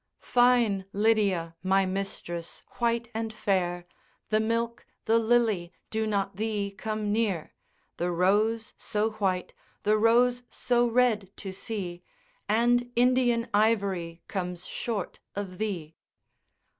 Fine 0.33 0.85
Lydia, 0.93 1.55
my 1.61 1.85
mistress, 1.85 2.63
white 2.79 3.11
and 3.13 3.31
fair, 3.31 3.85
The 4.29 4.39
milk, 4.39 4.87
the 5.05 5.19
lily 5.19 5.73
do 5.91 6.07
not 6.07 6.37
thee 6.37 6.71
come 6.71 7.11
near; 7.11 7.53
The 7.97 8.09
rose 8.09 8.73
so 8.79 9.11
white, 9.11 9.53
the 9.83 9.97
rose 9.99 10.41
so 10.49 10.87
red 10.87 11.29
to 11.37 11.51
see, 11.51 12.01
And 12.49 12.91
Indian 12.95 13.47
ivory 13.53 14.23
comes 14.27 14.65
short 14.65 15.19
of 15.35 15.59
thee. 15.59 15.93